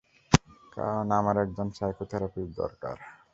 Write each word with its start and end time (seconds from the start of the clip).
কারণ 0.75 1.07
আমার 1.19 1.35
একজন 1.37 1.67
সাইকোথেরাপিস্ট 1.77 2.53
দরকার। 2.61 2.95